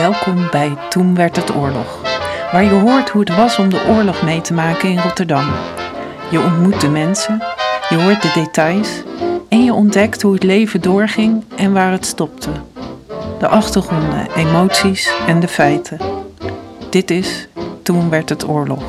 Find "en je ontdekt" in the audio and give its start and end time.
9.48-10.22